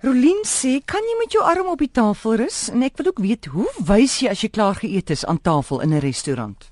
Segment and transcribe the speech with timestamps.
[0.00, 3.18] Rolien sê, "Kan jy met jou arm op die tafel rus?" En ek wil ook
[3.18, 6.70] weet, hoe wys jy as jy klaar geëet is aan tafel in 'n restaurant?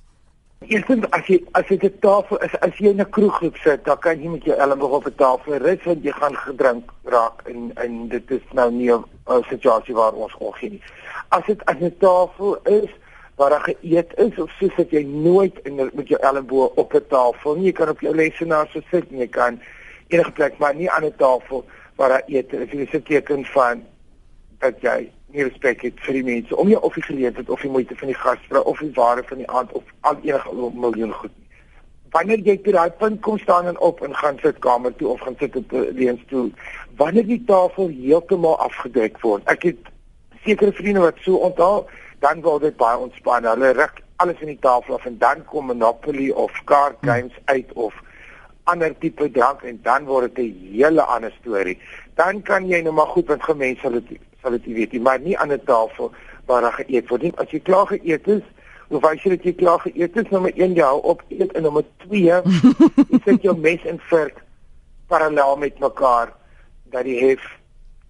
[0.60, 3.98] Eerstens as jy as dit 'n tafel is, as jy in 'n kroeggroep sit, dan
[3.98, 7.72] kan jy met jou elmboog op 'n tafel rus want jy gaan gedrink raak en
[7.74, 9.04] en dit is nou nie 'n
[9.48, 10.82] situasie waar ons gee nie.
[11.28, 12.90] As dit aan 'n tafel is
[13.36, 17.06] waar daar geëet is of soos dat jy nooit in met jou elmboog op 'n
[17.08, 19.60] tafel nie, jy kan op jou lesenaar sit en jy kan
[20.08, 22.70] enige plek maar nie aan 'n tafel waar daar eet is.
[22.70, 23.82] Dit is 'n teken van
[24.58, 27.70] dat jy nie respek het vir die mense om jou of die geleentheid of die
[27.70, 31.34] moeite van die gasvrou of die ware van die aand of al enige miljoen goed.
[32.10, 35.20] Wanneer jy by daai punt kom staan en op en gaan sit kamer toe of
[35.20, 36.50] gaan sit op 'n leenstoel,
[36.96, 39.42] wanneer die tafel heeltemal afgedek word.
[39.44, 39.76] Ek het
[40.44, 41.86] sekere vriende wat so onthaal,
[42.20, 43.44] dan word dit baie ontspan.
[43.44, 47.72] Hulle ruk alles in die tafel af en dan kom Monopoly of card games uit
[47.72, 47.94] of
[48.66, 51.78] ander tipe drank en dan word dit 'n hele ander storie.
[52.14, 55.20] Dan kan jy nou maar goed met gemense sal dit sal dit weet jy, maar
[55.20, 56.12] nie aan 'n tafel
[56.46, 57.32] waar daar geëet word nie.
[57.36, 58.42] As jy klaar geëet is,
[58.88, 60.30] hoe wys jy dat jy klaar geëet is?
[60.30, 62.20] Nommer 1 jy hou op eet en nommer 2
[63.10, 64.42] jy sit jou mes en vork
[65.06, 66.32] parallel met mekaar
[66.90, 67.42] dat die hef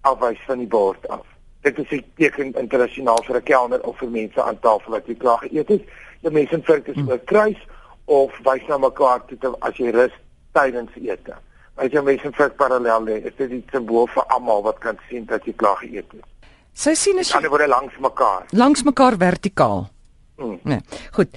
[0.01, 1.25] afwys van die bord af.
[1.61, 5.15] Dit is 'n teken internasionaal vir 'n kelner of vir mense aan tafel dat jy
[5.15, 5.81] klaar geëet is.
[6.21, 7.09] Jou mes en vork is hmm.
[7.09, 7.67] oor kruis
[8.05, 10.13] of wys na mekaar toe as jy rus
[10.57, 11.37] tydens ete.
[11.77, 15.25] As jy mense vir parallel lê, is dit 'n simbool vir almal wat kan sien
[15.25, 16.25] dat jy klaar geëet het.
[16.73, 18.45] Sy sien as jy Hulle word langs mekaar.
[18.51, 19.89] Langs mekaar vertikaal.
[20.37, 20.59] Hmm.
[20.63, 20.81] Nee.
[21.11, 21.29] Goed.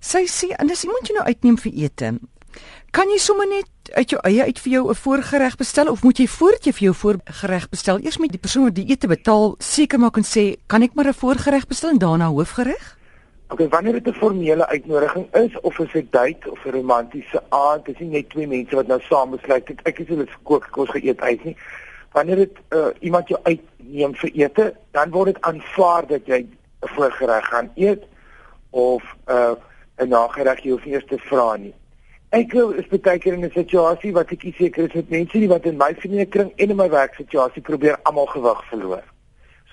[0.00, 2.18] Sy sê en as iemand jou nou uitneem vir ete,
[2.94, 6.18] kan jy sommer net uit jou eie uit vir jou 'n voorgereg bestel of moet
[6.18, 9.56] jy voordat jy vir jou voorgereg bestel eers met die persoon wat die ete betaal
[9.58, 12.96] seker maak en sê, "Kan ek maar 'n voorgereg bestel en daarna hoofgereg?"
[13.54, 17.42] Okay, wanneer dit 'n formele uitnodiging is of is dit 'n date of 'n romantiese
[17.48, 20.66] aand, dis nie net twee mense wat nou saam besluit ek ek is hulle kook
[20.70, 21.56] kos geëet uit nie.
[22.12, 26.48] Wanneer dit uh, iemand jou uitneem vir ete, dan word dit aanvaar dat jy 'n
[26.80, 28.02] voorgereg gaan eet
[28.70, 29.54] of 'n uh,
[29.98, 31.74] 'n nagereg jy hoef nie eers te vra nie.
[32.28, 35.48] Ek glo is baie keer in 'n situasie wat ek seker is met mense nie
[35.48, 39.13] wat in my vriendekring en in my werksituasie probeer almal gewig verloor.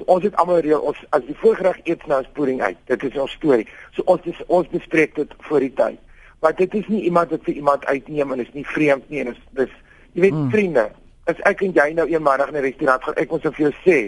[0.02, 2.78] So ons het almal reël ons as die voorgereg eet nou spoering uit.
[2.90, 3.68] Dit is ons storie.
[3.94, 6.00] So ons is, ons bespreek dit voor die tyd.
[6.42, 9.30] Maar dit is nie iemand wat vir iemand uitneem en is nie vreemd nie en
[9.36, 9.76] is dis
[10.16, 10.50] jy weet mm.
[10.56, 10.88] vriende.
[11.30, 14.00] As ek en jy nou eendag in 'n restaurant gaan, ek moet vir jou sê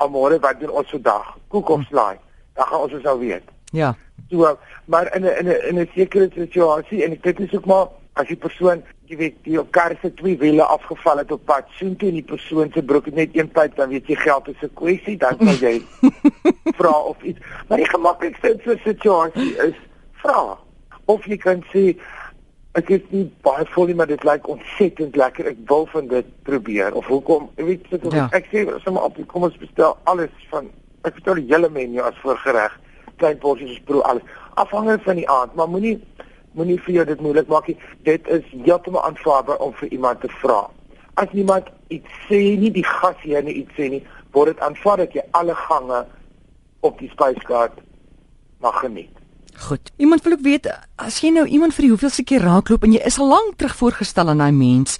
[0.00, 1.36] almore wat doen ons vandag?
[1.52, 2.16] Koek of slaai?
[2.56, 3.44] Dan gaan ons ons nou weet.
[3.76, 3.94] Ja.
[4.30, 7.86] So maar in 'n in 'n in 'n sekere situasie en dit is ook maar
[8.14, 11.96] as die persoon, jy weet, die kar se twee wiele afgeval het op pad, soen
[11.98, 14.62] toe en die persoon se broek het net een pyp, dan weet jy geld is
[14.62, 15.82] 'n kwessie, dan sal jy
[16.78, 17.40] vra of iets.
[17.68, 19.78] Maar die gemaklikste in so 'n situasie is
[20.22, 20.58] vra.
[21.04, 21.96] Of jy kan sê
[22.78, 25.46] ek is nie baie vol nie, maar dit lyk ontsettend lekker.
[25.46, 26.94] Ek wil van dit probeer.
[26.94, 27.50] Of hoekom?
[27.56, 28.28] Jy weet, sit ja.
[28.30, 30.70] ek sê sommer op, kom ons bestel alles van
[31.02, 32.78] ek bestel die hele menu as voorgereg,
[33.16, 34.22] klein porsies proe alles.
[34.54, 35.98] Afhangende van die aand, maar moenie
[36.58, 37.76] moenie vir jou dit moeilik maak nie.
[38.06, 40.64] Dit is heeltemal aanvaarbaar om vir iemand te vra.
[41.20, 44.02] As iemand iets sê nie die gasheer nie iets sê nie,
[44.34, 46.04] word dit aanvaar dat jy alle gange
[46.86, 47.80] op die spyskaart
[48.60, 49.16] mag geniet.
[49.60, 49.90] Goed.
[49.96, 53.02] Iemand wil ook weet as jy nou iemand vir die hoeveelste keer raakloop en jy
[53.04, 54.96] is al lank terug voorgestel aan daai mens,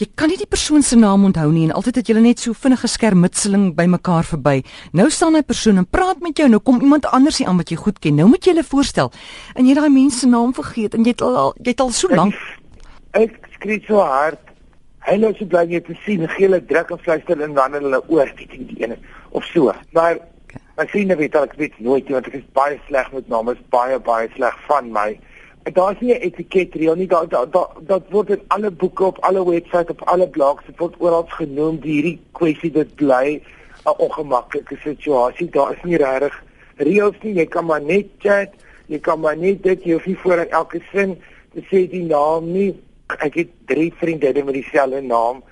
[0.00, 2.56] jy kan nie die persoon se naam onthou nie en altyd het julle net so
[2.56, 4.62] vinnige skermutseling by mekaar verby.
[4.96, 7.70] Nou staan hy persoon en praat met jou, nou kom iemand anders hier aan wat
[7.70, 8.16] jy goed ken.
[8.16, 9.12] Nou moet jy hulle voorstel
[9.54, 12.08] en jy daai mens se naam vergeet en jy het al jy het al so
[12.14, 12.34] lank
[13.18, 14.38] ek skree so hard.
[15.06, 18.30] Hy nou so bly jy te sien, gele druk en fluister in wanneer hulle oor
[18.38, 18.98] dit die ene
[19.36, 19.72] of so.
[19.96, 20.20] Maar
[20.76, 23.72] my vriende weet dat ek weet nooit want ek is baie sleg met name, is
[23.72, 25.08] baie baie sleg van my.
[25.62, 27.06] Daar's nie 'n etiket reël nie.
[27.06, 30.78] Daar daar da, dat word in alle boeke op alle webwerf op alle blogs dit
[30.78, 33.42] word oral genoem die hierdie kwessie dit bly
[33.84, 35.50] 'n ongemaklike situasie.
[35.50, 36.44] Daar is nie regtig
[36.76, 37.34] reëls nie.
[37.34, 38.48] Jy kan maar net chat,
[38.86, 41.22] jy kan maar net dit jy hoef nie voor elke sin
[41.52, 42.74] te sê die naam nie.
[43.06, 45.42] Ek het drie vriende met dieselfde naam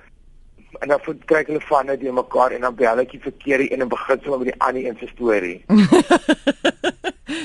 [0.79, 3.81] en dan kry hulle van net die mekaar en dan bel ek die verkeerde een
[3.81, 5.63] en begin sommer met die ander een se storie.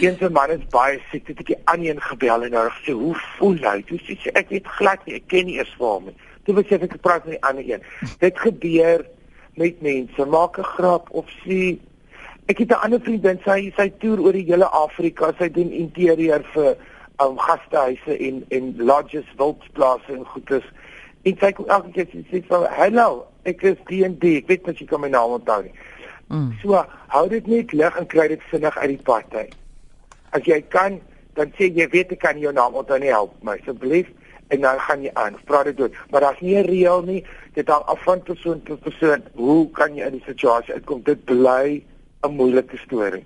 [0.01, 2.95] Een se man is baie siek, het ek die ander een gebel en hy sê
[2.99, 3.77] hoe voel hy?
[3.87, 6.15] Toe sê sy ek weet glad nie, ek ken nie eers vir hom nie.
[6.47, 7.85] Toe wil sy ek praat met die ander een.
[8.23, 9.05] Dit gebeur
[9.61, 11.79] met mense, maak 'n grap of sê
[12.51, 16.43] ek het 'n ander vriendin, sy sy toer oor die hele Afrika, sy doen interieur
[16.55, 16.77] vir
[17.23, 20.65] um, gastehuise en en lodges, wildplase en goedes.
[21.23, 24.79] En sy kom elke keer sê sy sê hallo, ek is D&D, ek weet net
[24.79, 25.75] jy kan my naam onthou nie.
[26.29, 26.53] Mm.
[26.63, 29.55] So, hou dit net lig en kry dit vinnig uit die pad uit
[30.35, 31.01] as jy kan
[31.35, 34.11] dan sê jy weet ek kan jou naam onthou nie help my asseblief
[34.55, 35.39] en dan gaan jy aan.
[35.49, 35.95] Praat dit dood.
[36.11, 37.25] Maar daar's nie 'n reël nie.
[37.55, 39.23] Dit hang af van persoon tot persoon.
[39.35, 41.03] Hoe kan jy in die situasie uitkom?
[41.03, 41.83] Dit bly
[42.23, 43.25] 'n moeilike storie.